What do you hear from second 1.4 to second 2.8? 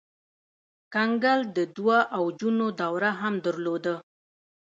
د دوه اوجونو